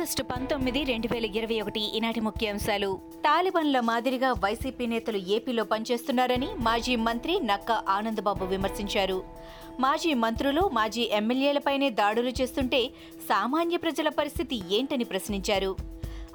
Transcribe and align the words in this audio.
August 0.00 0.22
పంతొమ్మిది 0.22 0.84
రెండు 0.84 1.08
వేల 1.14 1.24
ఇరవై 1.24 1.60
ఒకటి 1.60 1.80
ఈనాటి 1.96 2.20
ముఖ్యాంశాలు. 2.20 3.00
తాలిబాన్ల 3.14 3.80
మాదిరిగా 3.80 4.32
వైసీపీ 4.32 4.86
నేతలు 4.86 5.16
ఏపీలో 5.16 5.64
పనిచేస్తున్నారని 5.64 6.48
మాజీ 6.58 6.96
మంత్రి 6.96 7.40
నక్క 7.40 7.72
ఆనందబాబు 7.72 8.44
విమర్శించారు. 8.44 9.22
మాజీ 9.80 10.14
మంత్రులు 10.14 10.70
మాజీ 10.72 11.10
ఎమ్మెల్యేలపైనే 11.12 11.90
దాడులు 11.90 12.32
చేస్తుంటే 12.40 12.82
సామాన్య 13.28 13.76
ప్రజల 13.76 14.08
పరిస్థితి 14.08 14.62
ఏంటని 14.70 15.04
ప్రశ్నించారు. 15.04 15.76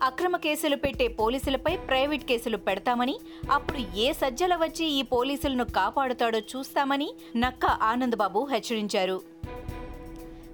అక్రమ 0.03 0.35
కేసులు 0.35 0.75
పెట్టే 0.75 1.07
పోలీసులపై 1.07 1.77
ప్రైవేట్ 1.77 2.23
కేసులు 2.23 2.57
పెడతామని 2.57 3.19
అప్పుడు 3.51 3.97
ఏ 3.97 4.13
సజ్జల 4.13 4.55
వచ్చి 4.55 4.85
ఈ 4.85 5.01
పోలీసులను 5.01 5.65
కాపాడుతాడో 5.65 6.39
చూస్తామని 6.39 7.13
నక్క 7.35 7.65
ఆనందబాబు 7.65 8.47
హెచ్చరించారు. 8.51 9.21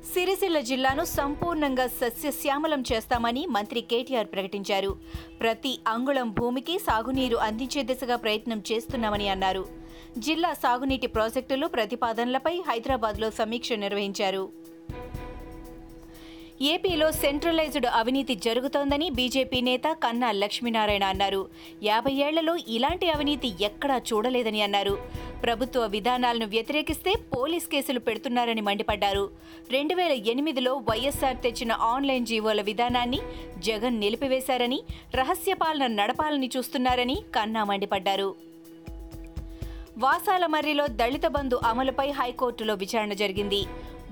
సిరిసిల్ల 0.06 0.60
జిల్లాను 0.60 1.04
సంపూర్ణంగా 1.04 1.88
సస్యశ్యామలం 1.88 2.84
చేస్తామని 2.94 3.46
మంత్రి 3.46 3.82
కేటీఆర్ 3.82 4.28
ప్రకటించారు. 4.28 4.96
ప్రతి 5.40 5.80
అంగుళం 5.88 6.32
భూమికి 6.32 6.80
సాగునీరు 6.80 7.38
అందించే 7.38 7.84
దిశగా 7.84 8.16
ప్రయత్నం 8.16 8.64
చేస్తున్నామని 8.72 9.30
అన్నారు. 9.30 9.66
జిల్లా 10.18 10.54
సాగునీటి 10.54 11.08
ప్రాజెక్టులు 11.08 11.68
ప్రతిపాదనలపై 11.68 12.62
హైదరాబాద్లో 12.68 13.32
సమీక్ష 13.32 13.74
నిర్వహించారు. 13.74 14.61
ఏపీలో 16.62 17.12
సెంట్రలైజ్డ్ 17.12 17.86
అవినీతి 17.86 18.36
జరుగుతోందని 18.36 19.10
బీజేపీ 19.10 19.62
నేత 19.62 19.82
కన్నా 20.04 20.32
లక్ష్మీనారాయణ 20.32 21.04
అన్నారు. 21.04 21.50
యాభై 21.84 22.12
ఏళ్ళలో 22.12 22.58
ఇలాంటి 22.68 23.10
అవినీతి 23.10 23.54
ఎక్కడా 23.62 23.98
చూడలేదని 23.98 24.62
అన్నారు. 24.62 24.98
ప్రభుత్వ 25.44 25.86
విధానాలను 25.86 26.46
వ్యతిరేకిస్తే 26.46 27.14
పోలీస్ 27.38 27.68
కేసులు 27.68 28.00
పెడుతున్నారని 28.00 28.62
మండిపడ్డారు. 28.62 29.30
రెండు 29.72 29.96
వేల 29.96 30.12
ఎనిమిదిలో 30.12 30.76
వైఎస్ఆర్ 30.76 31.38
తెచ్చిన 31.38 31.72
ఆన్లైన్ 31.72 32.26
జీవోల 32.26 32.62
విధానాన్ని 32.62 33.20
జగన్ 33.58 34.00
నిలిపివేశారని 34.00 34.82
రహస్య 35.16 35.54
పాలన 35.54 35.88
నడపాలని 35.88 36.50
చూస్తున్నారని 36.58 37.18
కన్నా 37.36 37.64
మండిపడ్డారు. 37.64 38.36
వాసాల 39.98 40.46
మర్రిలో 40.46 40.88
దళిత 40.88 41.28
బంధు 41.28 41.60
అమలుపై 41.64 42.12
హైకోర్టులో 42.12 42.74
విచారణ 42.74 43.14
జరిగింది. 43.14 43.66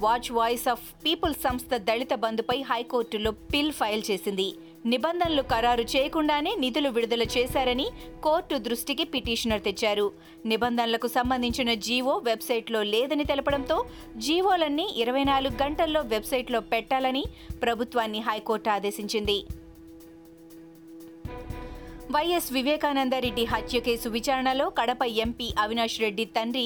వాచ్ 0.03 0.27
వాయిస్ 0.31 0.67
ఆఫ్ 0.67 0.83
పీపుల్ 1.05 1.33
సంస్థ 1.43 1.77
దళిత 1.87 2.13
బంధుపై 2.23 2.57
హైకోర్టులో 2.69 3.31
పిల్ 3.31 3.71
ఫైల్ 3.71 4.03
చేసింది. 4.09 4.47
నిబంధనలు 4.85 5.41
ఖరారు 5.41 5.85
చేయకుండానే 5.93 6.51
నిధులు 6.59 6.89
విడుదల 6.89 7.23
చేశారని 7.35 7.87
కోర్టు 8.23 8.57
దృష్టికి 8.67 9.03
పిటిషనర్ 9.03 9.63
తెచ్చారు. 9.63 10.07
నిబంధనలకు 10.45 11.07
సంబంధించిన 11.07 11.73
జీవో 11.87 12.13
వెబ్సైట్లో 12.29 12.83
లేదని 12.83 13.25
తెలపడంతో 13.25 13.77
జీవోలన్నీ 14.17 14.87
ఇరవై 14.97 15.23
నాలుగు 15.23 15.63
గంటల్లో 15.63 16.01
వెబ్సైట్లో 16.13 16.59
పెట్టాలని 16.73 17.23
ప్రభుత్వాన్ని 17.61 18.21
హైకోర్టు 18.29 18.69
ఆదేశించింది. 18.69 19.39
వైఎస్ 22.13 22.47
వివేకానందరెడ్డి 22.55 23.43
హత్య 23.51 23.79
కేసు 23.87 24.07
విచారణలో 24.15 24.65
కడప 24.77 25.01
ఎంపీ 25.23 25.47
అవినాష్ 25.63 25.97
రెడ్డి 26.03 26.25
తండ్రి 26.35 26.63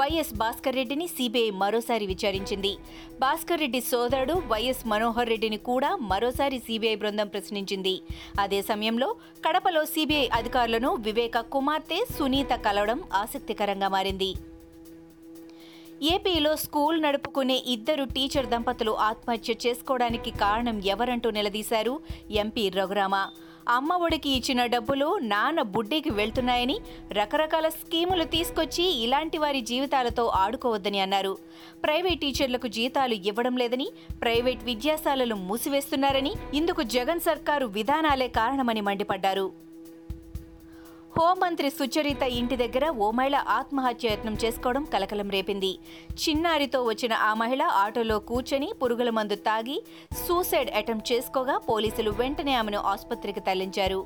వైఎస్ 0.00 0.30
భాస్కర్ 0.42 0.78
రెడ్డిని 0.78 1.06
సిబిఐ 1.14 1.48
మరోసారి 1.62 2.06
విచారించింది. 2.12 2.72
భాస్కర్ 3.22 3.62
రెడ్డి 3.64 3.80
సోదరుడు 3.90 4.36
వైఎస్ 4.52 4.84
మనోహర్ 4.92 5.30
రెడ్డిని 5.32 5.58
కూడా 5.70 5.90
మరోసారి 6.12 6.58
సిబిఐ 6.68 6.94
బృందం 7.02 7.28
ప్రశ్నించింది. 7.34 7.96
అదే 8.44 8.62
సమయంలో 8.70 9.10
కడపలో 9.46 9.84
సిబిఐ 9.94 10.26
అధికారులను 10.40 10.92
వివేక 11.08 11.46
కుమార్తె 11.56 12.00
సునీత 12.16 12.54
కలవడం 12.66 13.00
ఆసక్తికరంగా 13.24 13.90
మారింది. 13.98 14.32
ఏపీలో 16.12 16.52
స్కూల్ 16.62 16.96
నడుపుకునే 17.02 17.56
ఇద్దరు 17.74 18.04
టీచర్ 18.14 18.46
దంపతులు 18.52 18.92
ఆత్మహత్య 19.08 19.54
చేసుకోవడానికి 19.64 20.30
కారణం 20.42 20.76
ఎవరంటూ 20.94 21.28
నిలదీశారు 21.36 21.94
ఎంపీ 22.42 22.64
రఘురామ. 22.76 23.14
అమ్మ 23.74 23.92
ఒడికి 24.04 24.30
ఇచ్చిన 24.38 24.60
డబ్బులు 24.72 25.08
నాన్న 25.32 25.60
బుడ్డీకి 25.74 26.10
వెళ్తున్నాయని 26.18 26.76
రకరకాల 27.18 27.68
స్కీములు 27.78 28.24
తీసుకొచ్చి 28.34 28.86
ఇలాంటి 29.04 29.38
వారి 29.44 29.60
జీవితాలతో 29.70 30.24
ఆడుకోవద్దని 30.42 31.00
అన్నారు. 31.04 31.32
ప్రైవేట్ 31.84 32.22
టీచర్లకు 32.24 32.70
జీతాలు 32.78 33.16
ఇవ్వడం 33.30 33.56
లేదని 33.62 33.88
ప్రైవేట్ 34.22 34.64
విద్యాశాలలు 34.70 35.36
మూసివేస్తున్నారని 35.48 36.34
ఇందుకు 36.60 36.82
జగన్ 36.96 37.26
సర్కారు 37.28 37.68
విధానాలే 37.78 38.28
కారణమని 38.40 38.84
మండిపడ్డారు. 38.90 39.46
హోంమంత్రి 41.16 41.68
సుచరిత 41.70 42.22
ఇంటి 42.38 42.56
దగ్గర 42.60 42.84
ఓ 43.04 43.08
మహిళ 43.18 43.36
ఆత్మహత్య 43.56 44.12
యత్నం 44.12 44.36
చేసుకోవడం 44.44 44.84
కలకలం 44.92 45.28
రేపింది. 45.34 45.70
చిన్నారితో 46.22 46.78
వచ్చిన 46.88 47.12
ఆ 47.28 47.30
మహిళ 47.42 47.62
ఆటోలో 47.82 48.16
కూర్చొని 48.30 48.68
పురుగుల 48.80 49.10
మందు 49.18 49.36
తాగి 49.48 49.78
సూసైడ్ 50.24 50.72
అటెంప్ట్ 50.80 51.10
చేసుకోగా 51.12 51.56
పోలీసులు 51.70 52.12
వెంటనే 52.20 52.54
ఆమెను 52.62 52.80
ఆసుపత్రికి 52.92 53.42
తరలించారు. 53.48 54.00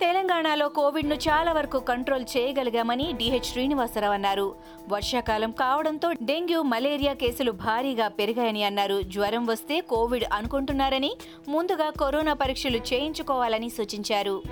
తెలంగాణలో 0.00 0.68
కోవిడ్ను 0.68 1.14
చాలా 1.14 1.52
వరకు 1.52 1.78
కంట్రోల్ 1.78 2.24
చేయగలిగామని 2.36 3.12
డిహెచ్ 3.12 3.44
శ్రీనివాసరావు 3.44 4.14
అన్నారు. 4.14 4.54
వర్షాకాలం 4.88 5.50
కావడంతో 5.50 6.12
డెంగ్యూ 6.12 6.62
మలేరియా 6.62 7.12
కేసులు 7.12 7.52
భారీగా 7.52 8.08
పెరిగాయని 8.08 8.64
అన్నారు. 8.64 9.02
జ్వరం 9.02 9.46
వస్తే 9.46 9.80
కోవిడ్ 9.80 10.24
అనుకుంటున్నారని 10.32 11.16
ముందుగా 11.48 11.90
కరోనా 11.90 12.32
పరీక్షలు 12.32 12.76
చేయించుకోవాలని 12.76 13.70
సూచించారు. 13.70 14.42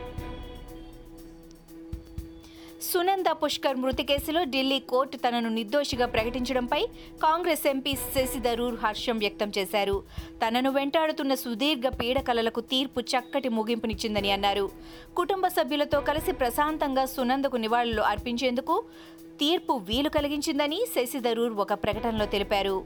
సునంద 2.90 3.28
పుష్కర్ 3.40 3.78
మృతి 3.82 4.04
కేసులో 4.08 4.40
ఢిల్లీ 4.52 4.76
కోర్టు 4.90 5.16
తనను 5.22 5.48
నిర్దోషిగా 5.56 6.06
ప్రకటించడంపై 6.14 6.80
కాంగ్రెస్ 7.24 7.64
ఎంపీ 7.72 7.92
శశిధరూర్ 8.14 8.76
హర్షం 8.84 9.16
వ్యక్తం 9.24 9.48
చేశారు. 9.58 9.96
తనను 10.42 10.70
వెంటాడుతున్న 10.76 11.34
సుదీర్ఘ 11.42 11.88
పీడకలలకు 12.00 12.62
తీర్పు 12.72 13.02
చక్కటి 13.12 13.50
ముగింపునిచ్చిందని 13.56 14.30
అన్నారు. 14.36 14.66
కుటుంబ 15.16 15.46
సభ్యులతో 15.56 16.00
కలిసి 16.10 16.34
ప్రశాంతంగా 16.42 17.04
సునందకు 17.16 17.58
నివాళులు 17.64 18.04
అర్పించేందుకు 18.12 18.76
తీర్పు 19.42 19.74
వీలు 19.90 20.12
కలిగించిందని 20.16 20.80
శశిధరూర్ 20.94 21.56
ఒక 21.64 21.72
ప్రకటనలో 21.84 22.28
తెలిపారు. 22.36 22.78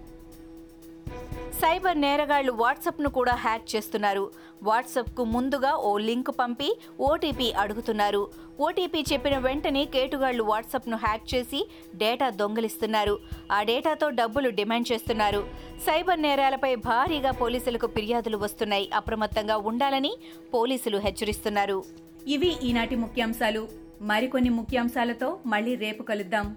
సైబర్ 1.62 1.98
నేరగాళ్ళు 2.00 2.52
వాట్సాప్ను 2.52 3.08
కూడా 3.08 3.32
హ్యాక్ 3.34 3.76
చేస్తున్నారు. 3.76 4.30
వాట్సాప్కు 4.62 5.24
ముందుగా 5.24 5.74
ఓ 5.76 5.98
లింక్ 5.98 6.30
పంపి 6.38 6.78
ఓటీపీ 7.00 7.52
అడుగుతున్నారు. 7.52 8.30
ఓటీపీ 8.60 9.04
చెప్పిన 9.12 9.38
వెంటనే 9.38 9.84
కేటుగాళ్ళు 9.84 10.42
వాట్సాప్ను 10.42 10.96
హ్యాక్ 10.96 11.34
చేసి 11.34 11.60
డేటా 11.94 12.30
దొంగిలిస్తున్నారు. 12.30 13.18
ఆ 13.52 13.62
డేటాతో 13.62 14.10
డబ్బులు 14.10 14.50
డిమాండ్ 14.50 14.92
చేస్తున్నారు. 14.92 15.46
సైబర్ 15.86 16.22
నేరాలపై 16.22 16.74
భారీగా 16.74 17.30
పోలీసులకు 17.30 17.86
ఫిర్యాదులు 17.86 18.36
వస్తున్నాయి. 18.36 18.90
అప్రమత్తంగా 18.94 19.56
ఉండాలని 19.56 20.12
పోలీసులు 20.54 20.98
హెచ్చరిస్తున్నారు. 20.98 21.84
ఇవి 22.26 22.52
ఈనాటి 22.62 22.96
ముఖ్యాంశాలు. 22.96 23.68
మరికొన్ని 24.00 24.50
ముఖ్యాంశాలతో 24.50 25.38
మళ్ళీ 25.46 25.74
రేపు 25.74 26.02
కలుద్దాం. 26.02 26.56